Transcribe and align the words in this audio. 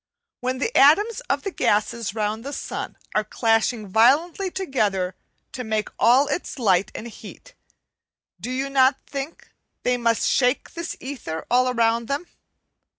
When 0.39 0.57
the 0.57 0.75
atoms 0.75 1.19
of 1.29 1.43
the 1.43 1.51
gases 1.51 2.15
round 2.15 2.43
the 2.43 2.53
sun 2.53 2.97
are 3.13 3.23
clashing 3.23 3.85
violently 3.87 4.49
together 4.49 5.13
to 5.51 5.63
make 5.63 5.89
all 5.99 6.27
its 6.27 6.57
light 6.57 6.91
and 6.95 7.07
heat, 7.07 7.53
do 8.39 8.49
you 8.49 8.67
not 8.67 8.99
think 9.05 9.51
they 9.83 9.97
must 9.97 10.27
shake 10.27 10.73
this 10.73 10.97
ether 10.99 11.45
all 11.51 11.69
around 11.69 12.07
them? 12.07 12.25